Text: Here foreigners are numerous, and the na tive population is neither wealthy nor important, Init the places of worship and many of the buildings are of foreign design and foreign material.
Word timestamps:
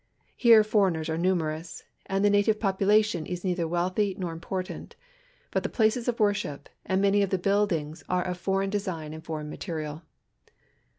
Here 0.35 0.63
foreigners 0.63 1.09
are 1.09 1.17
numerous, 1.19 1.83
and 2.07 2.25
the 2.25 2.31
na 2.31 2.41
tive 2.41 2.59
population 2.59 3.27
is 3.27 3.43
neither 3.45 3.67
wealthy 3.67 4.15
nor 4.17 4.31
important, 4.31 4.95
Init 5.53 5.61
the 5.61 5.69
places 5.69 6.07
of 6.07 6.19
worship 6.19 6.69
and 6.83 6.99
many 7.03 7.21
of 7.21 7.29
the 7.29 7.37
buildings 7.37 8.03
are 8.09 8.23
of 8.25 8.39
foreign 8.39 8.71
design 8.71 9.13
and 9.13 9.23
foreign 9.23 9.51
material. 9.51 10.01